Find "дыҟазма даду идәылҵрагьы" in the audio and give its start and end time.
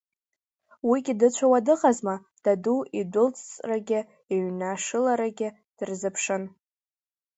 1.65-3.99